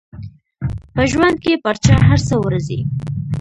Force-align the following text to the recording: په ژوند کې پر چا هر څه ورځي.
په 0.93 1.03
ژوند 1.11 1.35
کې 1.43 1.61
پر 1.63 1.75
چا 1.85 1.95
هر 2.07 2.19
څه 2.27 2.35
ورځي. 2.43 2.79